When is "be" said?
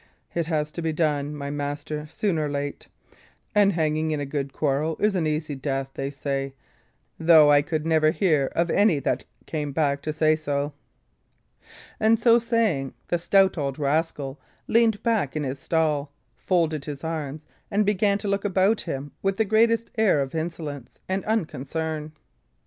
0.81-0.91